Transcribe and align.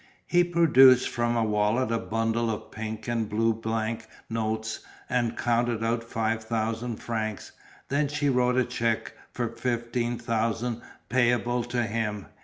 He 0.25 0.43
produced 0.43 1.09
from 1.09 1.37
a 1.37 1.43
wallet 1.43 1.91
a 1.91 1.99
bundle 1.99 2.49
of 2.49 2.71
pink 2.71 3.07
and 3.07 3.29
blue 3.29 3.53
bank 3.53 4.07
notes 4.31 4.79
and 5.07 5.37
counted 5.37 5.83
out 5.83 6.03
five 6.03 6.43
thousand 6.43 6.95
francs, 6.95 7.51
then 7.89 8.07
she 8.07 8.27
wrote 8.27 8.57
a 8.57 8.65
cheque 8.65 9.13
for 9.31 9.49
fifteen 9.49 10.17
thousand 10.17 10.81
payable 11.07 11.63
to 11.65 11.83
him. 11.85 12.25